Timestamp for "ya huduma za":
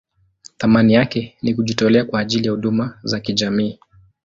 2.45-3.19